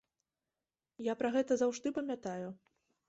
Я 1.07 1.13
пра 1.19 1.31
гэта 1.35 1.59
заўжды 1.63 1.87
памятаю. 1.99 2.47